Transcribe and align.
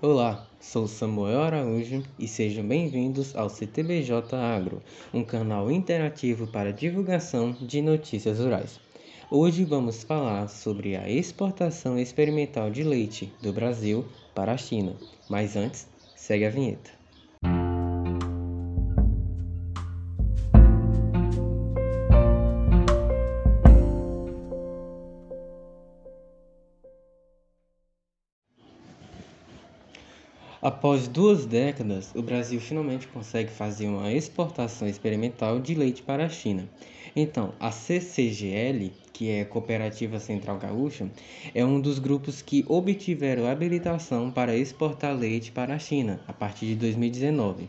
Olá, 0.00 0.46
sou 0.60 0.86
Samuel 0.86 1.42
Araújo 1.42 2.04
e 2.16 2.28
sejam 2.28 2.64
bem-vindos 2.64 3.34
ao 3.34 3.50
CTBJ 3.50 4.12
Agro, 4.32 4.80
um 5.12 5.24
canal 5.24 5.72
interativo 5.72 6.46
para 6.46 6.72
divulgação 6.72 7.50
de 7.60 7.82
notícias 7.82 8.38
rurais. 8.38 8.78
Hoje 9.28 9.64
vamos 9.64 10.04
falar 10.04 10.46
sobre 10.46 10.94
a 10.94 11.10
exportação 11.10 11.98
experimental 11.98 12.70
de 12.70 12.84
leite 12.84 13.32
do 13.42 13.52
Brasil 13.52 14.04
para 14.36 14.52
a 14.52 14.56
China. 14.56 14.94
Mas 15.28 15.56
antes, 15.56 15.88
segue 16.14 16.44
a 16.44 16.50
vinheta. 16.50 16.97
Após 30.60 31.06
duas 31.06 31.46
décadas, 31.46 32.12
o 32.16 32.20
Brasil 32.20 32.58
finalmente 32.58 33.06
consegue 33.06 33.48
fazer 33.48 33.86
uma 33.86 34.12
exportação 34.12 34.88
experimental 34.88 35.60
de 35.60 35.72
leite 35.72 36.02
para 36.02 36.26
a 36.26 36.28
China. 36.28 36.68
Então, 37.14 37.54
a 37.60 37.70
CCGL, 37.70 38.92
que 39.12 39.30
é 39.30 39.44
Cooperativa 39.44 40.18
Central 40.18 40.58
Gaúcha, 40.58 41.08
é 41.54 41.64
um 41.64 41.80
dos 41.80 42.00
grupos 42.00 42.42
que 42.42 42.64
obtiveram 42.66 43.46
habilitação 43.46 44.32
para 44.32 44.56
exportar 44.56 45.16
leite 45.16 45.52
para 45.52 45.76
a 45.76 45.78
China 45.78 46.20
a 46.26 46.32
partir 46.32 46.66
de 46.66 46.74
2019. 46.74 47.68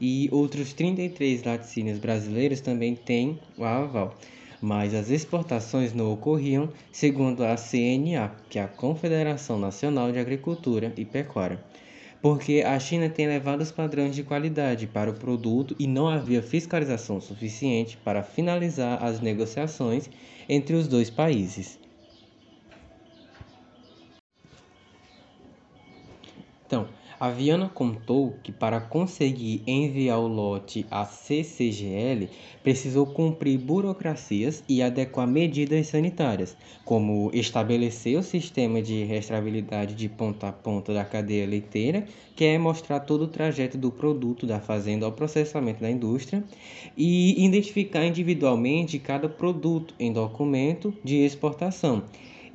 E 0.00 0.28
outros 0.32 0.72
33 0.72 1.44
laticínios 1.44 2.00
brasileiros 2.00 2.60
também 2.60 2.96
têm 2.96 3.38
o 3.56 3.62
aval 3.62 4.12
mas 4.60 4.94
as 4.94 5.10
exportações 5.10 5.92
não 5.92 6.10
ocorriam 6.10 6.70
segundo 6.90 7.44
a 7.44 7.54
CNA, 7.54 8.32
que 8.48 8.58
é 8.58 8.62
a 8.62 8.68
Confederação 8.68 9.58
Nacional 9.58 10.10
de 10.10 10.18
Agricultura 10.18 10.90
e 10.96 11.04
Pecuária 11.04 11.62
porque 12.24 12.62
a 12.64 12.80
China 12.80 13.10
tem 13.10 13.26
elevados 13.26 13.70
padrões 13.70 14.14
de 14.14 14.22
qualidade 14.22 14.86
para 14.86 15.10
o 15.10 15.12
produto 15.12 15.76
e 15.78 15.86
não 15.86 16.08
havia 16.08 16.42
fiscalização 16.42 17.20
suficiente 17.20 17.98
para 17.98 18.22
finalizar 18.22 19.04
as 19.04 19.20
negociações 19.20 20.08
entre 20.48 20.74
os 20.74 20.88
dois 20.88 21.10
países. 21.10 21.78
Então, 26.64 26.88
a 27.18 27.30
Viana 27.30 27.68
contou 27.68 28.34
que 28.42 28.50
para 28.50 28.80
conseguir 28.80 29.62
enviar 29.66 30.18
o 30.18 30.26
lote 30.26 30.84
à 30.90 31.04
CCGL, 31.04 32.28
precisou 32.62 33.06
cumprir 33.06 33.58
burocracias 33.58 34.64
e 34.68 34.82
adequar 34.82 35.26
medidas 35.26 35.86
sanitárias, 35.86 36.56
como 36.84 37.30
estabelecer 37.32 38.18
o 38.18 38.22
sistema 38.22 38.82
de 38.82 39.04
restabilidade 39.04 39.94
de 39.94 40.08
ponta 40.08 40.48
a 40.48 40.52
ponta 40.52 40.92
da 40.92 41.04
cadeia 41.04 41.46
leiteira, 41.46 42.06
que 42.34 42.44
é 42.44 42.58
mostrar 42.58 43.00
todo 43.00 43.22
o 43.22 43.28
trajeto 43.28 43.78
do 43.78 43.90
produto 43.90 44.46
da 44.46 44.60
fazenda 44.60 45.06
ao 45.06 45.12
processamento 45.12 45.80
da 45.80 45.90
indústria, 45.90 46.42
e 46.96 47.44
identificar 47.44 48.04
individualmente 48.04 48.98
cada 48.98 49.28
produto 49.28 49.94
em 49.98 50.12
documento 50.12 50.92
de 51.02 51.16
exportação 51.16 52.02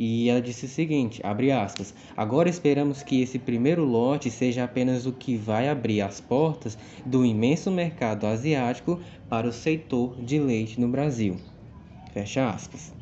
e 0.00 0.28
ela 0.30 0.40
disse 0.40 0.66
o 0.66 0.68
seguinte, 0.68 1.20
abre 1.24 1.50
aspas, 1.50 1.92
agora 2.16 2.48
esperamos 2.48 3.02
que 3.02 3.20
esse 3.20 3.36
primeiro 3.36 3.84
lote 3.84 4.30
seja 4.30 4.62
apenas 4.62 5.06
o 5.06 5.12
que 5.12 5.36
vai 5.36 5.68
abrir 5.68 6.02
as 6.02 6.20
portas 6.20 6.78
do 7.04 7.26
imenso 7.26 7.68
mercado 7.68 8.24
asiático 8.24 9.00
para 9.28 9.48
o 9.48 9.52
setor 9.52 10.14
de 10.22 10.38
leite 10.38 10.80
no 10.80 10.86
Brasil. 10.86 11.36
Fecha 12.12 12.48
aspas. 12.48 12.96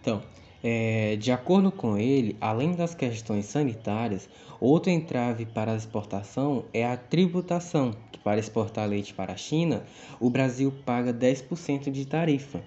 Então, 0.00 0.20
é, 0.62 1.16
de 1.16 1.32
acordo 1.32 1.72
com 1.72 1.98
ele, 1.98 2.36
além 2.40 2.72
das 2.74 2.94
questões 2.94 3.46
sanitárias, 3.46 4.28
outro 4.60 4.90
entrave 4.90 5.44
para 5.44 5.72
a 5.72 5.76
exportação 5.76 6.64
é 6.72 6.86
a 6.86 6.96
tributação, 6.96 7.92
que 8.12 8.18
para 8.20 8.38
exportar 8.38 8.88
leite 8.88 9.12
para 9.12 9.32
a 9.32 9.36
China, 9.36 9.84
o 10.20 10.30
Brasil 10.30 10.72
paga 10.86 11.12
10% 11.12 11.90
de 11.90 12.06
tarifa, 12.06 12.62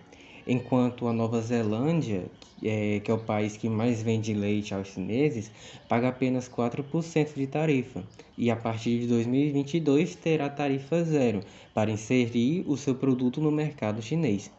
enquanto 0.45 1.07
a 1.07 1.13
Nova 1.13 1.41
Zelândia, 1.41 2.25
é, 2.61 2.99
que 2.99 3.09
é 3.09 3.13
o 3.13 3.19
país 3.19 3.55
que 3.55 3.69
mais 3.69 4.03
vende 4.03 4.33
leite 4.33 4.73
aos 4.73 4.89
chineses, 4.89 5.49
paga 5.87 6.09
apenas 6.09 6.49
4% 6.49 7.33
de 7.33 7.47
tarifa, 7.47 8.03
e 8.37 8.51
a 8.51 8.57
partir 8.57 8.99
de 8.99 9.07
2022 9.07 10.15
terá 10.15 10.49
tarifa 10.49 11.01
zero 11.01 11.39
para 11.73 11.91
inserir 11.91 12.65
o 12.67 12.75
seu 12.75 12.95
produto 12.95 13.39
no 13.39 13.51
mercado 13.51 14.01
chinês. 14.01 14.51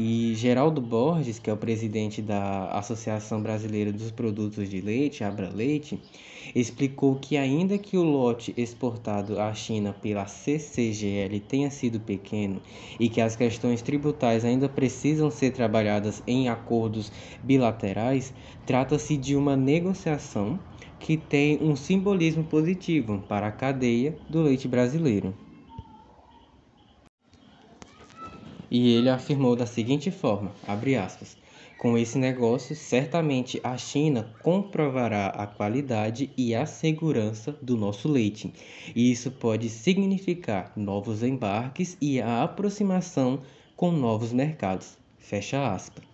E 0.00 0.32
Geraldo 0.36 0.80
Borges, 0.80 1.40
que 1.40 1.50
é 1.50 1.52
o 1.52 1.56
presidente 1.56 2.22
da 2.22 2.66
Associação 2.70 3.42
Brasileira 3.42 3.92
dos 3.92 4.12
Produtos 4.12 4.70
de 4.70 4.80
Leite, 4.80 5.24
Abra 5.24 5.50
Leite, 5.52 6.00
explicou 6.54 7.16
que 7.16 7.36
ainda 7.36 7.76
que 7.76 7.98
o 7.98 8.04
lote 8.04 8.54
exportado 8.56 9.40
à 9.40 9.52
China 9.52 9.92
pela 9.92 10.24
CCGL 10.28 11.40
tenha 11.40 11.68
sido 11.68 11.98
pequeno 11.98 12.62
e 13.00 13.08
que 13.08 13.20
as 13.20 13.34
questões 13.34 13.82
tributárias 13.82 14.44
ainda 14.44 14.68
precisam 14.68 15.32
ser 15.32 15.50
trabalhadas 15.50 16.22
em 16.28 16.48
acordos 16.48 17.10
bilaterais, 17.42 18.32
trata-se 18.64 19.16
de 19.16 19.34
uma 19.34 19.56
negociação 19.56 20.60
que 21.00 21.16
tem 21.16 21.58
um 21.60 21.74
simbolismo 21.74 22.44
positivo 22.44 23.24
para 23.28 23.48
a 23.48 23.52
cadeia 23.52 24.16
do 24.28 24.42
leite 24.42 24.68
brasileiro. 24.68 25.34
E 28.70 28.94
ele 28.94 29.08
afirmou 29.08 29.56
da 29.56 29.66
seguinte 29.66 30.10
forma, 30.10 30.52
aspas, 30.66 31.36
com 31.78 31.96
esse 31.96 32.18
negócio, 32.18 32.74
certamente 32.74 33.60
a 33.62 33.76
China 33.76 34.34
comprovará 34.42 35.28
a 35.28 35.46
qualidade 35.46 36.28
e 36.36 36.52
a 36.52 36.66
segurança 36.66 37.56
do 37.62 37.76
nosso 37.76 38.08
leite. 38.08 38.52
E 38.96 39.12
isso 39.12 39.30
pode 39.30 39.68
significar 39.68 40.72
novos 40.76 41.22
embarques 41.22 41.96
e 42.00 42.20
a 42.20 42.42
aproximação 42.42 43.42
com 43.76 43.92
novos 43.92 44.32
mercados. 44.32 44.98
Fecha 45.18 45.72
aspas. 45.72 46.07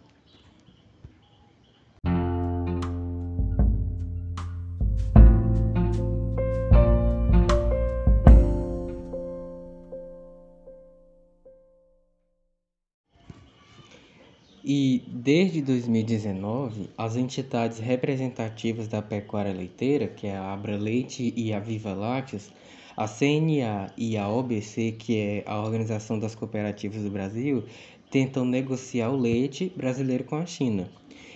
E 14.67 15.03
desde 15.09 15.61
2019, 15.61 16.89
as 16.97 17.17
entidades 17.17 17.79
representativas 17.79 18.89
da 18.89 19.03
pecuária 19.03 19.53
leiteira, 19.53 20.09
que 20.09 20.27
é 20.27 20.35
a 20.35 20.55
Abra 20.55 20.79
Leite 20.79 21.35
e 21.37 21.53
a 21.53 21.61
Viva 21.61 21.93
Lácteos, 21.93 22.51
a 22.97 23.07
CNA 23.07 23.93
e 23.95 24.17
a 24.17 24.27
OBC, 24.27 24.93
que 24.93 25.19
é 25.19 25.45
a 25.47 25.61
Organização 25.61 26.19
das 26.19 26.35
Cooperativas 26.35 27.03
do 27.03 27.11
Brasil, 27.11 27.65
tentam 28.11 28.47
negociar 28.47 29.11
o 29.11 29.19
leite 29.19 29.71
brasileiro 29.77 30.25
com 30.25 30.37
a 30.37 30.47
China. 30.47 30.89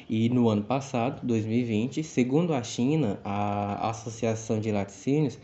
E 0.08 0.30
no 0.30 0.48
ano 0.48 0.62
passado, 0.62 1.20
2020, 1.26 2.02
segundo 2.02 2.54
a 2.54 2.62
China, 2.62 3.20
a 3.22 3.90
Associação 3.90 4.58
de 4.58 4.72
Laticínios 4.72 5.38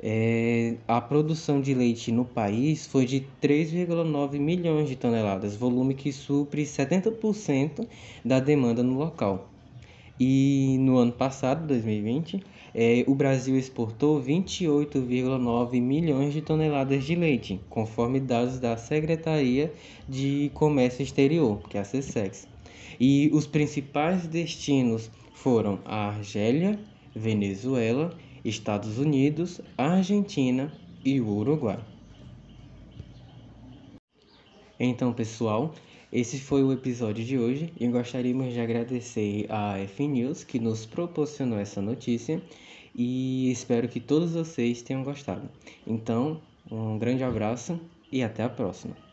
é, 0.00 0.76
a 0.86 1.00
produção 1.00 1.60
de 1.60 1.74
leite 1.74 2.12
no 2.12 2.24
país 2.24 2.86
foi 2.86 3.04
de 3.04 3.26
3,9 3.42 4.38
milhões 4.38 4.88
de 4.88 4.96
toneladas, 4.96 5.56
volume 5.56 5.94
que 5.94 6.12
supre 6.12 6.62
70% 6.62 7.86
da 8.24 8.38
demanda 8.38 8.82
no 8.82 8.96
local. 8.96 9.48
E 10.20 10.76
no 10.80 10.98
ano 10.98 11.12
passado, 11.12 11.66
2020, 11.66 12.42
é, 12.74 13.04
o 13.06 13.14
Brasil 13.14 13.56
exportou 13.56 14.20
28,9 14.20 15.80
milhões 15.80 16.32
de 16.32 16.42
toneladas 16.42 17.04
de 17.04 17.14
leite, 17.14 17.60
conforme 17.68 18.20
dados 18.20 18.58
da 18.58 18.76
Secretaria 18.76 19.72
de 20.08 20.50
Comércio 20.54 21.02
Exterior, 21.02 21.60
que 21.68 21.76
é 21.76 21.80
a 21.80 21.84
SESEX. 21.84 22.48
E 23.00 23.30
os 23.32 23.46
principais 23.46 24.26
destinos 24.26 25.10
foram 25.34 25.78
a 25.84 26.08
Argélia, 26.08 26.78
Venezuela 27.14 28.12
Estados 28.48 28.98
Unidos, 28.98 29.60
Argentina 29.76 30.72
e 31.04 31.20
Uruguai. 31.20 31.78
Então, 34.80 35.12
pessoal, 35.12 35.74
esse 36.12 36.38
foi 36.38 36.62
o 36.62 36.72
episódio 36.72 37.24
de 37.24 37.38
hoje 37.38 37.72
e 37.78 37.86
gostaríamos 37.88 38.52
de 38.52 38.60
agradecer 38.60 39.46
a 39.50 39.78
F 39.78 40.06
News 40.06 40.44
que 40.44 40.58
nos 40.58 40.86
proporcionou 40.86 41.58
essa 41.58 41.82
notícia 41.82 42.40
e 42.94 43.50
espero 43.50 43.88
que 43.88 44.00
todos 44.00 44.32
vocês 44.32 44.82
tenham 44.82 45.02
gostado. 45.02 45.48
Então, 45.86 46.40
um 46.70 46.98
grande 46.98 47.24
abraço 47.24 47.78
e 48.10 48.22
até 48.22 48.42
a 48.42 48.48
próxima. 48.48 49.07